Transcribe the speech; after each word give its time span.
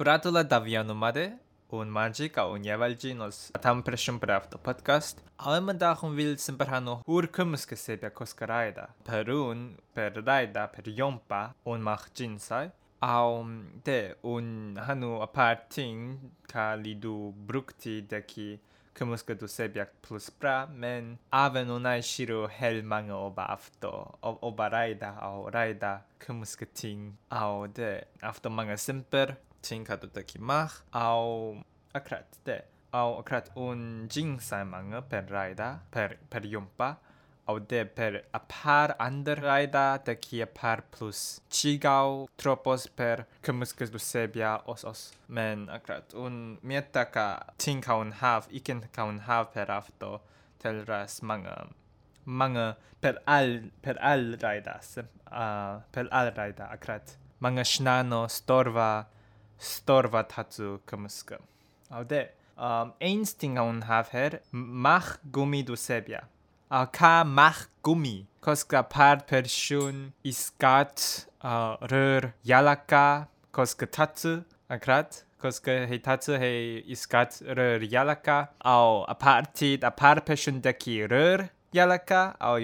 Bratula 0.00 0.42
Davianomade 0.42 1.36
un 1.68 1.90
magica 1.90 2.46
un 2.46 2.62
jevalginos. 2.62 3.52
Alma 5.36 5.74
dachum 5.74 6.16
vil 6.16 6.38
semperhano 6.38 7.02
ur 7.06 7.26
kumus 7.26 7.66
que 7.66 7.76
sebia 7.76 8.08
coscaraida. 8.08 8.88
Per 9.04 9.28
un, 9.28 9.76
per 9.92 10.24
raida, 10.24 10.68
per 10.72 10.88
yompa, 10.88 11.54
un 11.66 11.82
mach 11.82 12.08
ginsai. 12.14 12.70
Au 13.02 13.44
de 13.84 14.14
un 14.22 14.78
hanu 14.88 15.20
aparting 15.20 16.16
ca 16.48 16.74
lidu 16.76 17.34
brukti 17.34 18.00
de 18.00 18.22
ki 18.22 18.58
kumus 18.94 19.22
que 19.22 19.34
du 19.34 19.46
sebia 19.46 19.86
plus 20.00 20.30
bra, 20.30 20.66
men 20.66 21.18
aven 21.30 21.68
unai 21.68 22.00
shiru 22.00 22.48
hel 22.48 22.82
manga 22.82 23.16
oba 23.16 23.50
afto, 23.50 24.16
oba 24.22 24.70
raida, 24.70 25.18
au 25.20 25.50
raida 25.50 26.04
kumus 26.18 26.56
que 26.56 26.64
ting, 26.64 27.12
au 27.30 27.66
de 27.66 28.00
afto 28.22 28.48
manga 28.48 28.76
지금까지 29.62 30.12
듣기막 30.12 30.70
ao 30.92 31.62
acrate 31.92 32.64
ao 32.92 33.18
acrate 33.20 33.50
un 33.56 34.08
ginseng 34.08 34.72
per 35.08 35.26
raida 35.30 35.80
per 35.90 36.18
per 36.30 36.42
jumpa 36.46 36.98
och 37.50 37.60
det 37.68 37.94
per 37.94 38.22
a 38.32 38.38
par 38.38 38.94
andra 38.98 39.98
det 40.04 40.20
kia 40.20 40.46
par 40.46 40.80
plus 40.90 41.40
chigao 41.50 42.28
tropos 42.36 42.86
per 42.86 43.24
kumuskus 43.42 43.90
du 43.90 43.98
sebia 43.98 44.60
os 44.66 44.84
os. 44.84 45.12
Men 45.28 45.68
akrat 45.68 46.14
un 46.14 46.58
mieta 46.62 47.04
ka 47.04 47.26
ting 47.58 47.80
ka 47.82 47.94
un 47.98 48.12
hav 48.12 48.46
iken 48.50 48.80
ka 48.92 49.04
un 49.04 49.18
hav 49.18 49.44
per 49.54 49.66
afto 49.70 50.20
telras 50.62 51.22
många 51.22 51.56
många 52.26 52.76
per 53.00 53.14
all 53.26 53.70
per 53.82 53.96
all 54.00 54.36
raidas 54.42 54.98
uh, 54.98 55.80
per 55.92 56.08
all 56.12 56.30
raida 56.38 56.64
akrat. 56.74 57.16
Många 57.40 57.64
snano 57.64 58.28
storva 58.28 59.06
storva 59.60 60.24
tatsu 60.24 60.78
kamuska. 60.86 61.38
Au 61.90 62.04
de, 62.04 62.28
um, 62.56 62.92
eins 63.00 63.34
ting 63.34 63.58
aun 63.58 63.82
hav 63.82 64.08
her, 64.08 64.40
mach 64.52 65.18
gummi 65.30 65.62
du 65.62 65.76
sebia. 65.76 66.22
Au 66.70 66.86
ka 66.86 67.24
mach 67.24 67.68
gummi. 67.82 68.26
Koska 68.40 68.82
par 68.82 69.16
pershun 69.28 70.12
iskat 70.24 71.26
rör 71.42 72.32
yalaka 72.44 73.26
koska 73.52 73.86
tatsu 73.86 74.44
akrat. 74.70 75.24
Koska 75.42 75.86
he 75.86 75.98
tatsu 75.98 76.38
he 76.38 76.82
iskat 76.88 77.42
rör 77.42 77.80
yalaka. 77.82 78.48
Au 78.64 79.04
apartit 79.08 79.82
apar 79.82 80.20
pershun 80.24 80.62
deki 80.62 81.08
rör 81.10 81.48
yalaka. 81.72 82.36
Au 82.40 82.56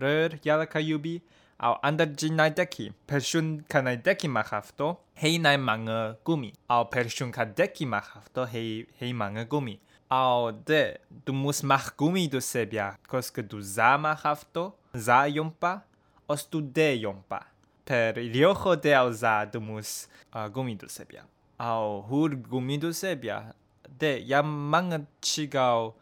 rör 0.00 0.38
yalaka 0.44 0.80
yubi. 0.80 1.20
Au 1.58 1.78
andar 1.82 2.08
jinai 2.16 2.50
deki. 2.50 2.92
Pershun 3.06 3.62
kanai 3.68 3.96
deki 3.96 4.28
machafto. 4.28 4.98
hei 5.16 5.38
nai 5.38 5.56
manga 5.56 6.18
gumi. 6.24 6.52
Au 6.68 6.84
pershun 6.84 7.30
ka 7.32 7.44
deki 7.44 7.86
machafto 7.86 8.44
hei, 8.44 8.86
hei 9.00 9.12
manga 9.12 9.44
gumi. 9.44 9.78
Au 10.10 10.52
de, 10.52 10.98
du 11.24 11.32
mus 11.32 11.62
mach 11.62 11.96
gumi 11.96 12.28
du 12.28 12.40
sebia, 12.40 12.96
koska 13.08 13.42
du 13.42 13.60
za 13.62 13.96
machafto, 13.98 14.74
za 14.94 15.26
yompa, 15.26 15.82
os 16.28 16.46
du 16.50 16.60
de 16.60 16.94
yompa. 17.00 17.40
Per 17.84 18.14
riojo 18.14 18.76
de 18.76 18.92
au 18.94 19.10
za 19.12 19.44
du 19.46 19.60
mus 19.60 20.06
uh, 20.34 20.48
gumi 20.48 20.76
du 20.76 20.88
sebia. 20.88 21.24
Au 21.58 22.04
hur 22.10 22.36
gumi 22.36 22.78
du 22.78 22.92
sebia, 22.92 23.54
de, 23.88 24.20
ja 24.28 24.42
manga 24.42 25.00
chigao 25.22 25.94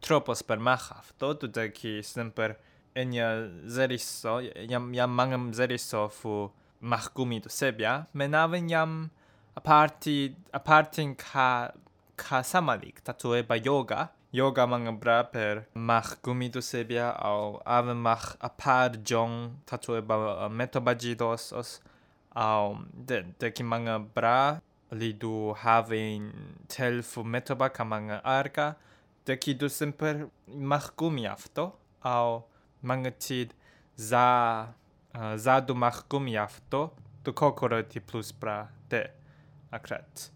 tropos 0.00 0.42
per 0.42 0.58
machafto, 0.58 1.34
du 1.34 1.48
deki 1.48 2.02
semper 2.02 2.54
enya 2.94 3.48
zeriso, 3.66 4.40
jam, 4.68 4.92
jam 4.92 5.10
mangam 5.10 5.52
zeriso 5.52 6.10
fu 6.10 6.50
mach 6.80 7.12
gumi 7.14 7.40
do 7.40 7.48
sebia, 7.48 8.06
men 8.12 8.34
aven 8.34 8.68
jam 8.68 9.10
aparti, 9.56 10.34
apartin 10.52 11.14
ka, 11.16 11.70
ka 12.16 12.42
samalik, 12.42 13.02
tatu 13.04 13.34
eba 13.38 13.56
yoga, 13.56 14.10
yoga 14.32 14.66
manga 14.66 14.92
bra 14.92 15.22
per 15.22 15.66
mach 15.74 16.20
gumi 16.22 16.50
do 16.50 16.60
sebia, 16.60 17.14
au 17.18 17.62
aven 17.64 17.96
mach 17.96 18.36
apar 18.40 18.96
jong, 19.04 19.62
tatu 19.66 19.96
eba 19.96 20.46
uh, 20.46 20.48
metobagidos, 20.48 21.52
os, 21.52 21.80
au 22.34 22.78
de, 22.92 23.24
de 23.38 23.50
ki 23.50 23.62
manga 23.62 23.98
bra, 23.98 24.60
li 24.92 25.12
du 25.12 25.54
havin 25.56 26.32
tel 26.68 27.02
fu 27.02 27.24
metoba 27.24 27.70
ka 27.72 27.84
manga 27.84 28.20
arga, 28.24 28.74
de 29.24 29.36
ki 29.36 29.54
du 29.54 29.68
semper 29.68 30.26
mach 30.48 30.96
gumi 30.96 31.26
afto, 31.26 31.72
au 32.04 32.42
магнетит 32.82 33.54
за 33.96 34.74
заду 35.36 35.74
махкум 35.74 36.26
яфто 36.26 36.92
то 37.24 37.32
кокоро 37.32 37.82
ти 37.82 38.00
плюс 38.00 38.32
бра 38.32 38.68
те 38.90 39.12
акрат 39.70 40.30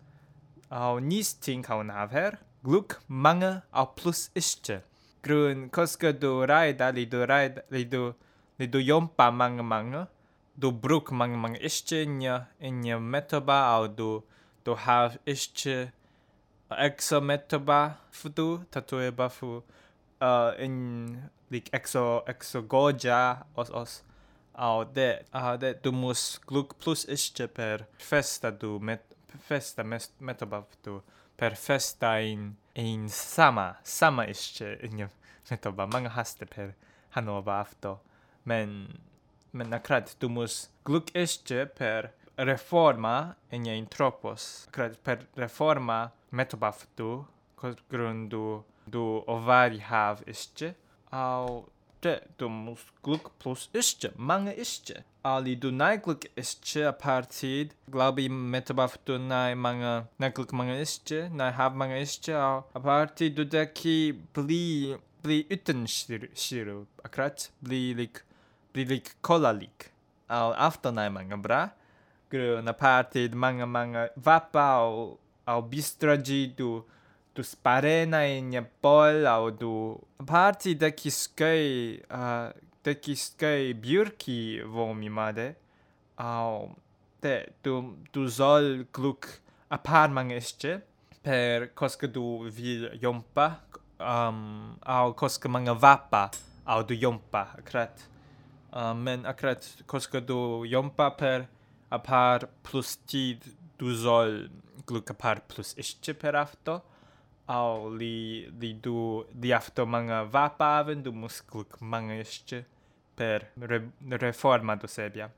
ау 0.70 0.98
нис 0.98 1.34
тинкау 1.34 1.82
навер 1.82 2.38
глук 2.62 3.02
манга 3.08 3.62
а 3.70 3.86
плюс 3.86 4.30
ишче 4.34 4.82
грун 5.22 5.68
коска 5.70 6.12
до 6.12 6.46
рай 6.46 6.74
да 6.74 6.92
ли 6.92 7.06
до 7.06 7.26
рай 7.26 7.54
ли 7.70 7.84
до 7.84 8.14
ли 8.58 8.66
до 8.66 8.78
йомпа 8.78 9.30
манга 9.30 9.62
манга 9.62 10.06
до 10.56 10.70
брук 10.70 11.10
манга 11.10 11.36
манга 11.36 11.58
ишче 11.58 12.06
ня 12.06 12.48
ня 12.60 12.98
метоба 12.98 13.76
ау 13.76 13.88
до 13.88 14.24
до 14.64 14.74
хав 14.74 15.12
ишче 15.26 15.92
Exometoba 16.68 17.96
fudu, 18.10 18.64
tatoeba 18.70 19.28
fudu, 19.30 19.62
uh, 20.20 20.52
in 20.58 21.30
like 21.50 21.70
exo 21.72 22.22
exogoja 22.26 23.44
os 23.56 23.70
os 23.70 24.02
au 24.54 24.84
de 24.84 25.24
uh, 25.34 25.56
de 25.56 25.74
dumus 25.82 26.38
gluk 26.46 26.78
plus 26.78 27.04
ische 27.08 27.48
per 27.48 27.86
festa 27.98 28.50
du 28.50 28.78
met 28.78 29.02
festa 29.48 29.82
mest 29.84 30.12
metoba 30.20 30.64
per 31.36 31.54
festa 31.56 32.18
in 32.18 32.56
in 32.74 33.08
sama 33.08 33.76
sama 33.82 34.24
ische 34.26 34.78
in 34.82 35.08
metaba 35.50 35.86
manga 35.86 36.08
haste 36.08 36.46
per 36.46 36.74
hanova 37.14 37.60
afto. 37.60 38.00
Men 38.44 39.00
men 39.52 39.72
akrat 39.72 40.16
dumus 40.18 40.68
gluk 40.84 41.14
ische 41.14 41.66
per 41.66 42.10
reforma 42.38 43.36
in 43.50 43.66
in 43.66 43.86
tropos 43.86 44.66
akrat 44.68 45.02
per 45.02 45.26
reforma 45.36 46.12
metoba 46.32 46.74
tu 46.96 47.26
grundu 47.88 48.64
do 48.86 49.24
ovário 49.26 49.80
have 49.90 50.22
este 50.26 50.74
ao 51.10 51.68
te 52.00 52.22
do 52.38 52.48
músculo 52.48 53.30
plus 53.38 53.70
este 53.74 54.12
manga 54.16 54.52
este 54.52 55.04
ali 55.24 55.56
do 55.56 55.72
naiglik 55.72 56.30
este 56.36 56.84
a 56.84 56.92
partir 56.92 57.70
glaube 57.88 58.28
metabaf 58.28 58.96
do 59.04 59.18
naj 59.18 59.54
manga 59.54 60.08
naiglik 60.18 60.52
manga 60.52 60.76
este 60.86 61.28
naj 61.30 61.54
have 61.54 61.76
manga 61.76 61.98
este 61.98 62.32
ao 62.32 62.68
a 62.74 62.80
partir 62.80 63.30
do 63.30 63.44
daqui 63.44 64.12
bli 64.34 64.96
bli 65.22 65.46
uten 65.50 65.86
shiru 65.86 66.28
shiru 66.34 66.86
akrat 67.04 67.50
bli 67.60 67.94
lik 67.94 68.24
bli 68.72 68.84
lik 68.84 69.16
kolalik, 69.22 69.90
ao 70.28 70.52
after 70.52 70.92
naj 70.92 71.10
manga 71.10 71.36
bra 71.36 71.70
gru 72.30 72.62
na 72.62 72.72
partir 72.72 73.34
manga 73.34 73.66
manga 73.66 74.10
vapa 74.16 74.60
ao 74.60 75.18
ao 75.46 75.62
bistra 75.62 76.16
do 76.58 76.84
do 77.36 77.44
sparena 77.44 78.20
pola 78.80 79.50
do 79.50 80.00
partii 80.26 80.76
dekiskiej, 80.76 82.02
a 82.08 82.52
dekiskiej 82.84 83.74
biurki 83.74 84.62
womi 84.64 85.10
made, 85.10 85.54
a 86.16 86.60
te 87.20 87.52
du, 87.62 87.96
du 88.12 88.28
zol 88.28 88.86
gluk 88.92 89.26
apartman 89.68 90.30
jeszcze, 90.30 90.80
per 91.22 91.74
koska 91.74 92.06
du 92.06 92.50
vil 92.50 92.90
jompa, 93.02 93.60
um, 94.00 94.78
a 94.80 95.12
koska 95.12 95.48
manga 95.48 95.74
vapa, 95.74 96.30
a 96.64 96.82
du 96.82 96.94
jompa 96.94 97.48
akrat. 97.58 98.08
Um, 98.72 99.02
men 99.02 99.26
akrat 99.26 99.82
koska 99.86 100.20
du 100.20 100.64
jompa 100.64 101.10
per 101.10 101.46
apar 101.90 102.48
plus 102.62 102.96
tid 102.96 103.44
du 103.78 103.94
zol 103.94 104.48
gluk 104.86 105.10
apar 105.10 105.40
plus 105.48 105.76
jeszcze 105.76 106.14
per 106.14 106.36
afto, 106.36 106.80
au 107.48 107.90
li 107.90 108.48
li 108.60 108.72
du 108.72 109.24
li 109.40 109.52
afto 109.52 109.86
manga 109.86 110.24
vapaven 110.24 111.02
du 111.02 111.12
muskluk 111.12 111.80
manga 111.80 112.14
isce 112.14 112.64
per 113.16 113.48
re, 113.70 113.80
reforma 114.26 114.74
do 114.76 114.86
sebia 114.86 115.30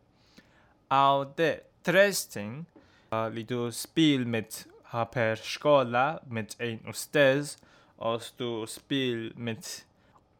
au 0.90 1.24
de 1.36 1.50
trestin 1.82 2.64
uh, 3.12 3.28
li 3.34 3.44
du 3.44 3.70
spil 3.70 4.24
mit 4.24 4.64
uh, 4.92 5.04
per 5.04 5.36
skola 5.36 6.06
mit 6.30 6.56
ein 6.60 6.80
ustez 6.88 7.56
os 7.98 8.32
du 8.38 8.64
spil 8.66 9.32
mit 9.36 9.84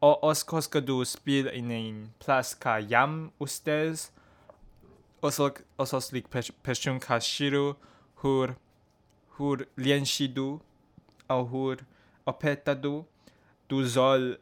o 0.01 0.19
os 0.23 0.43
koska 0.43 0.81
du 0.81 1.05
spil 1.05 1.49
in 1.49 1.71
ein 1.71 1.99
plus 2.19 2.55
ka 2.55 2.79
jam 2.79 3.31
ustez 3.41 4.11
os 5.23 5.39
os 5.79 5.93
os 5.93 6.13
lik 6.13 6.31
per 6.31 6.43
ka 7.01 7.19
shiru 7.19 7.77
hur 8.23 8.57
hur 9.37 9.67
lienshi 9.77 10.29
au 10.39 10.61
hur 11.29 11.77
opetadu 12.27 13.05
du 13.69 13.87
soll 13.89 14.39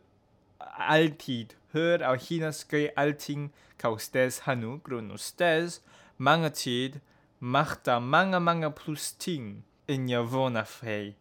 altid 0.79 1.57
hör 1.73 2.03
au 2.03 2.17
hinas 2.17 2.69
ge 2.69 2.91
alting 2.97 3.51
ka 3.79 3.89
ustes 3.91 4.41
hanu 4.47 4.79
grun 4.85 5.11
ustes 5.11 5.83
manga 6.19 6.49
tid 6.49 7.01
macht 7.41 7.87
da 7.87 8.01
mange 8.01 8.41
mange 8.41 8.71
plus 8.71 9.19
ting 9.19 9.63
in 9.89 10.09
your 10.09 10.25
vona 10.25 10.65
fei. 10.65 11.15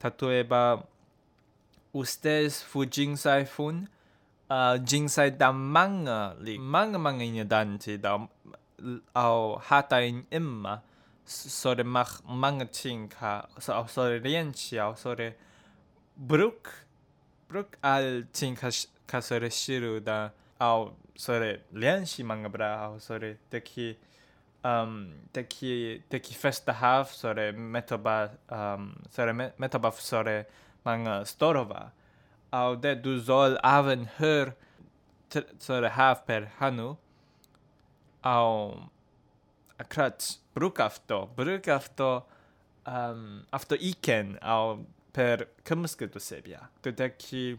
Tatoeba 0.00 0.84
ustedes 1.92 2.62
fu 2.62 2.84
jinsai 2.84 3.44
fun 3.46 3.88
uh, 4.50 4.76
jinsai 4.84 5.30
da 5.30 5.52
manga 5.52 6.34
li 6.40 6.58
manga 6.58 6.98
manga 6.98 7.24
in 7.24 7.48
dante 7.48 7.96
da 7.98 8.18
au 9.14 9.58
hata 9.68 10.00
in 10.02 10.24
imma 10.30 10.82
så 11.24 11.74
det 11.74 11.84
många 12.24 12.66
ting 12.66 13.10
här, 13.16 13.46
så, 13.58 13.86
så 13.88 14.08
det 14.08 14.18
rensia, 14.18 14.96
så 14.96 15.14
det 15.14 15.34
bruk, 16.14 16.66
bruk 17.48 17.74
allting 17.80 18.56
här, 18.56 19.20
så 19.20 19.38
det 19.38 19.50
shiruda, 19.50 20.30
och 20.58 20.92
så 21.14 21.38
det 21.38 21.60
rensi 21.70 22.22
många 22.22 22.48
bra, 22.48 22.88
och 22.88 23.02
så 23.02 23.18
det 23.18 23.36
deki, 23.50 23.96
um, 24.62 25.14
deki, 25.32 26.34
festa 26.34 26.72
här, 26.72 27.04
så 27.04 27.34
det 27.34 27.52
metoba, 27.52 28.28
um, 28.48 29.04
så 29.10 29.26
det 29.26 29.52
metoba, 29.56 29.92
så 29.92 30.22
det 30.22 30.44
många 30.82 31.24
storova, 31.24 31.90
och 32.50 32.78
det 32.78 32.94
du 32.94 33.20
zol 33.20 33.58
även 33.62 34.08
hör, 34.16 34.52
så 35.58 35.80
det 35.80 35.88
här 35.88 36.14
per 36.14 36.50
hanu, 36.58 36.96
och 38.22 38.91
afto 40.78 41.28
bruk 41.36 41.68
afto 41.68 42.24
um 42.86 43.44
afto 43.52 43.74
iken 43.74 44.38
au 44.42 44.84
per 45.12 45.46
kumske 45.64 46.06
tu 46.12 46.18
sebia 46.18 46.68
tu 46.82 46.92
deki 46.92 47.58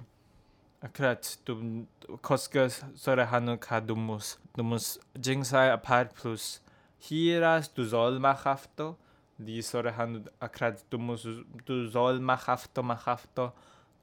akrat 0.82 1.38
tu 1.46 1.86
koska 2.22 2.70
sore 2.96 3.26
hanu 3.26 3.58
ka 3.58 3.80
dumus 3.80 4.38
dumus 4.58 5.00
jingsai 5.16 5.70
apart 5.72 6.14
plus 6.14 6.60
hiras 7.00 7.70
du 7.76 7.86
soll 7.86 8.20
mach 8.20 8.46
afto 8.46 8.98
di 9.40 9.62
sore 9.62 9.92
hanu 9.92 10.24
akrat 10.42 10.84
dumus 10.92 11.24
du 11.66 11.90
soll 11.92 12.20
mach 12.20 12.50
afto 12.50 12.84
mach 12.84 13.08
afto 13.08 13.52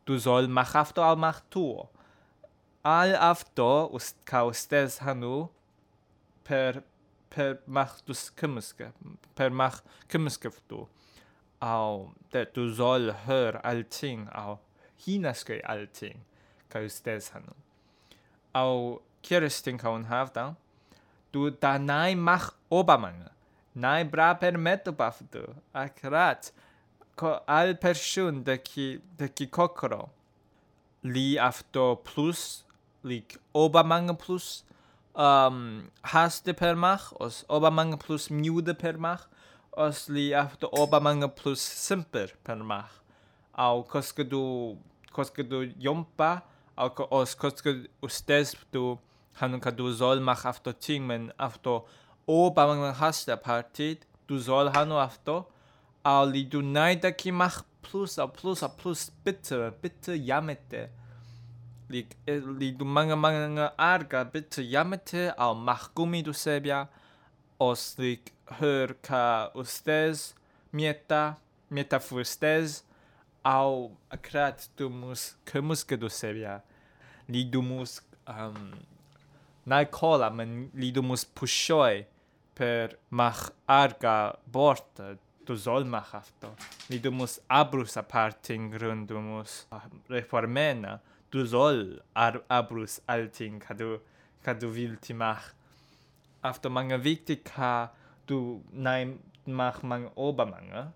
du 0.06 0.19
soll 0.19 0.49
mach 0.49 0.75
afto 0.75 1.02
al 1.02 1.17
mach 1.17 1.40
tu. 1.50 1.64
Al 2.82 3.14
afto 3.14 3.90
ust 3.93 4.17
ka 4.25 4.44
ustes 4.50 4.99
hanu 5.05 5.49
per 6.44 6.82
per 7.31 7.59
mach 7.67 8.00
dus 8.06 8.31
per 9.35 9.50
mach 9.50 9.82
kymysgef 10.09 10.61
du. 10.69 10.87
Au, 11.61 12.12
det 12.32 12.55
du 12.55 12.75
soll 12.75 13.12
hör 13.27 13.61
allting, 13.65 14.29
au, 14.32 14.59
hinaske 15.05 15.61
allting, 15.65 16.25
ka 16.69 16.81
ustes 16.81 17.31
hanu. 17.35 17.53
Au, 18.55 19.03
kiristin 19.23 19.79
ka 19.79 19.93
un 19.93 20.05
havda, 20.05 20.55
du 21.32 21.50
da 21.50 21.77
nai 21.79 22.15
mach 22.15 22.55
obamanga, 22.71 23.31
nai 23.75 24.05
bra 24.05 24.32
per 24.35 24.56
meto 24.59 24.93
bafdu, 24.93 25.44
akrat, 25.75 26.50
ko 27.17 27.37
al 27.47 27.77
persun 27.77 28.43
de 28.44 28.56
ki, 28.59 28.88
de 29.19 29.29
ki 29.29 29.47
kokoro, 29.53 30.09
li 31.05 31.37
afto 31.38 31.94
plus, 32.05 32.65
li 33.05 33.23
obamanga 33.55 34.17
plus, 34.17 34.62
um, 35.15 35.91
haste 36.03 36.55
per 36.55 36.77
mach, 36.77 37.12
os 37.19 37.45
obamanga 37.49 37.97
plus 37.97 38.31
miude 38.31 38.75
per 38.75 38.99
mach, 38.99 39.29
os 39.73 40.09
li 40.09 40.35
afto 40.35 40.69
obamanga 40.73 41.29
plus 41.29 41.61
simper 41.61 42.29
per 42.45 42.57
mach. 42.57 43.03
Au 43.55 43.83
koska 43.83 44.25
du, 44.25 44.77
koska 45.12 45.43
du 45.43 45.73
jompa, 45.79 46.43
au 46.77 46.91
os 47.11 47.35
koska 47.35 47.75
ustes 48.03 48.55
du 48.73 48.99
hanuka 49.41 49.71
du 49.71 49.93
soll 49.93 50.21
mach 50.21 50.45
afto 50.45 50.73
ting, 50.73 51.07
men 51.07 51.33
afto 51.39 51.87
obamanga 52.27 52.93
haste 52.93 53.37
partid, 53.43 54.06
du 54.29 54.39
soll 54.39 54.71
hanu 54.75 54.99
afto, 54.99 55.47
au 56.05 56.25
li 56.27 56.45
du 56.45 56.63
naida 56.63 57.13
ki 57.13 57.33
mach 57.33 57.63
plus, 57.83 58.19
au 58.19 58.29
plus, 58.29 58.63
au 58.63 58.69
plus, 58.69 59.11
bitte, 59.25 59.73
bitte 59.83 60.17
jamete. 60.27 60.91
Li, 61.91 62.07
li 62.61 62.71
du 62.79 62.85
manga 62.85 63.17
manga 63.17 63.73
arga 63.77 64.25
bitte 64.25 64.63
jamete 64.73 65.31
au 65.37 65.55
mach 65.55 65.91
gumi 65.95 66.23
du 66.23 66.33
sebia 66.33 66.87
os 67.59 67.83
li 67.99 68.13
hör 68.59 68.95
ka 69.09 69.25
ustes 69.63 70.35
mieta 70.73 71.23
mieta 71.71 71.99
fu 72.07 72.21
ustes 72.25 72.83
au 73.45 73.91
akrat 74.17 74.69
du 74.77 74.89
mus 75.01 75.35
kemus 75.45 75.83
ke 75.89 75.97
du 75.97 76.09
sebia 76.21 76.61
li 77.29 77.45
du 77.45 77.63
mus 77.63 78.01
um, 78.27 78.73
nai 79.67 79.85
cola 79.99 80.31
men 80.31 80.71
li 80.75 80.91
du 80.91 81.03
mus 81.03 81.25
pushoi 81.25 82.07
per 82.55 82.97
mach 83.11 83.43
arga 83.67 84.17
borta 84.47 85.17
du 85.47 85.57
soll 85.57 85.85
mach 85.85 86.15
afto. 86.15 86.51
Li 86.91 86.99
du 86.99 87.11
mus 87.11 87.39
abrus 87.49 87.97
aparting 87.97 88.71
grund 88.75 89.09
du 89.09 89.21
mus 89.21 89.67
reformena 90.09 91.01
du 91.31 91.47
soll 91.47 92.00
ar 92.15 92.43
abrus 92.49 93.00
alting 93.09 93.61
kadu 93.61 94.00
kadu 94.44 94.69
vilti 94.77 95.15
mach. 95.15 95.55
After 96.43 96.71
manga 96.71 96.99
wichtig 96.99 97.44
ka 97.44 97.91
du 98.27 98.62
nein 98.73 99.19
mach 99.47 99.82
mang 99.82 100.11
obermanga 100.17 100.93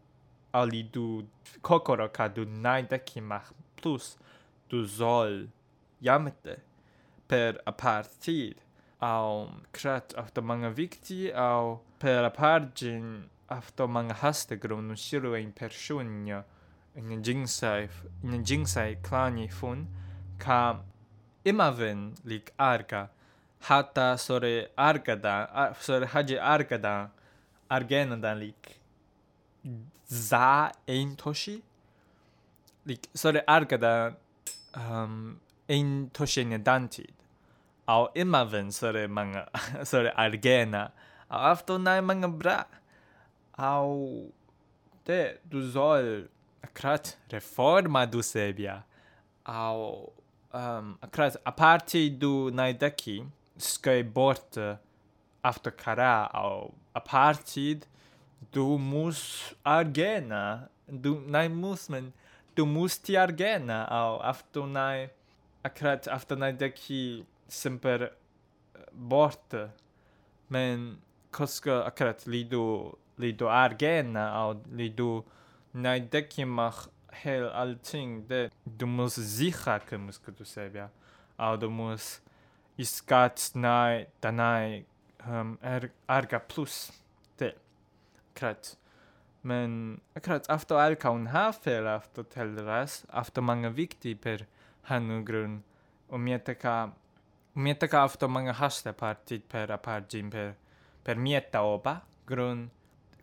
ali 0.52 0.82
du 0.82 1.26
kokoro 1.62 2.08
ka 2.08 2.28
du 2.28 2.44
nein 2.44 2.86
deki 2.86 3.20
mach 3.22 3.52
plus 3.76 4.16
du 4.68 4.86
soll 4.86 5.48
jamete 6.02 6.56
per 7.28 7.52
apartid 7.66 8.56
au 9.00 9.50
krat 9.72 10.14
after 10.16 10.42
manga 10.42 10.70
vikti 10.70 11.32
au 11.32 11.80
per 11.98 12.24
apargin 12.30 13.28
after 13.48 13.86
manga 13.86 14.14
haste 14.22 14.54
grun 14.62 14.90
un 14.90 14.96
shiru 14.96 15.34
in 15.34 15.52
personia 15.52 16.44
in 16.96 17.22
jingsai 17.22 17.88
in 18.22 18.44
jingsai 18.44 18.96
klani 19.02 19.48
fun 19.50 19.86
ka 20.38 20.80
imavin 21.44 22.14
lik 22.24 22.52
arka, 22.58 23.08
hatta 23.60 24.16
sobre 24.18 24.68
arkada, 24.76 25.74
sobre 25.80 26.06
haji 26.06 26.38
argena 27.70 28.16
dan 28.16 28.38
lik 28.38 28.80
za 30.08 30.70
entoshi, 30.86 31.62
lik 32.86 33.08
sobre 33.14 33.42
arkada 33.46 34.14
um, 34.76 35.40
entoshi 35.68 36.44
nedantid, 36.44 37.12
au 37.88 38.08
imavin 38.14 38.70
sore 38.72 39.06
manga, 39.08 39.48
sobre 39.84 40.12
argena, 40.16 40.92
au 41.30 41.52
aftonai 41.52 42.00
manga 42.02 42.28
bra, 42.28 42.66
au 43.58 44.32
te 45.04 45.38
du 45.44 45.60
krat 46.74 47.16
reforma 47.30 48.06
du 48.06 48.22
sebia, 48.22 48.84
au 49.46 50.12
um, 50.54 50.96
acraz, 51.02 51.36
a 51.44 51.52
parte 51.52 52.08
do 52.08 52.50
Naidaki, 52.50 53.26
skateboard 53.58 54.56
eh, 54.56 54.76
after 55.42 55.72
kara 55.72 56.30
ao 56.32 56.74
a 56.94 57.00
parte 57.00 57.80
do 58.52 58.78
mus 58.78 59.54
argena, 59.64 60.70
do 60.88 61.20
nai 61.26 61.48
musmen 61.48 62.12
do 62.54 62.66
musti 62.66 63.16
argena 63.16 63.84
ao 63.84 64.22
after 64.22 64.66
nai 64.66 65.10
acrat 65.62 66.06
after 66.08 66.36
nai 66.36 66.54
semper 67.48 68.02
eh, 68.02 68.80
bort 68.92 69.54
men 70.48 70.98
koska 71.30 71.84
acrat 71.86 72.26
lido 72.26 72.98
lido 73.18 73.48
argena 73.48 74.30
ao 74.30 74.60
lido 74.70 75.24
naideki 75.74 76.44
mach 76.44 76.88
Hela 77.22 77.50
allting. 77.50 78.28
Det, 78.28 78.50
du 78.64 78.86
måste 78.86 79.22
säkra 79.22 79.98
måste 79.98 80.30
du 80.30 80.44
säga. 80.44 80.88
Och 81.36 81.58
du 81.58 81.68
måste 81.68 82.24
искать, 82.76 83.38
знать, 83.38 84.08
данай, 84.20 84.86
arga 86.06 86.38
plus. 86.38 86.92
Det, 87.38 87.54
Крат. 88.34 88.76
Men 89.40 90.00
akkurat 90.14 90.50
efter 90.50 90.74
Alka 90.74 91.08
hon 91.08 91.26
har 91.26 91.52
fel 91.52 91.86
efter 91.86 92.22
Telras, 92.22 93.04
efter 93.12 93.42
många 93.42 93.70
viktiga 93.70 94.18
per 94.22 94.46
Hanugrun. 94.82 95.62
Om 96.08 96.20
um 96.20 96.28
jag 96.28 96.44
tänker, 96.44 96.82
om 96.82 96.92
um 97.54 97.66
jag 97.66 97.80
tänker 97.80 98.04
efter 98.04 98.28
många 98.28 98.52
hasta 98.52 98.92
partit 98.92 99.48
per 99.48 99.70
apartjim 99.70 100.30
per, 100.30 100.54
per 101.04 101.14
mieta 101.14 101.62
oba 101.62 102.00
grund. 102.26 102.70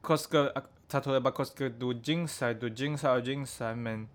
Koska 0.02 0.52
tatoleba 0.92 1.32
kostkę 1.32 1.70
do 1.70 1.94
Jinxa, 1.94 2.54
do 2.54 2.68
Jinxa 2.70 3.14
o 3.14 3.22
Jinxa, 3.22 3.76
men 3.76 4.08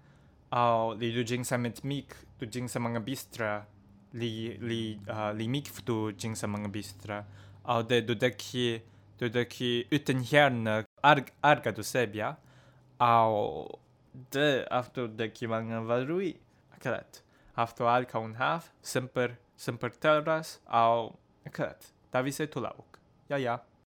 au 0.50 0.92
li 0.92 1.12
do 1.14 1.24
Jinxa 1.24 1.58
met 1.58 1.84
mik, 1.84 2.14
do 2.38 2.46
Jinxa 2.46 2.80
mga 2.80 3.00
bistra, 3.04 3.66
li, 4.12 4.58
li, 4.60 4.98
uh, 5.08 5.32
li 5.32 5.48
mik 5.48 5.72
do 5.86 6.12
Jinxa 6.12 6.46
mga 6.46 6.68
bistra, 6.72 7.24
au 7.64 7.82
de 7.82 8.02
do 8.02 8.14
deki, 8.14 8.82
do 9.18 9.30
arg, 11.02 11.32
arga 11.42 11.72
do 11.72 11.82
sebia, 11.82 12.36
au 13.00 13.80
de 14.30 14.66
afto 14.70 15.08
deki 15.08 15.48
mga 15.48 15.80
valrui, 15.88 16.36
akkurat, 16.76 17.22
afto 17.56 17.88
alka 17.88 18.18
un 18.18 18.34
hav, 18.34 18.68
terras, 20.00 20.60
au, 20.68 21.16
akkurat, 21.46 21.92
da 22.12 22.20
vi 22.22 22.32
se 22.32 22.46